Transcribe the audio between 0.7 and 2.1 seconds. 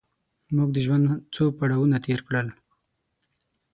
د ژوند څو پړاوونه